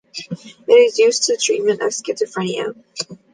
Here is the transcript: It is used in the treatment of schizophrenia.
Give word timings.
It 0.67 0.73
is 0.73 0.97
used 0.97 1.29
in 1.29 1.35
the 1.35 1.39
treatment 1.39 1.81
of 1.83 1.89
schizophrenia. 1.91 2.73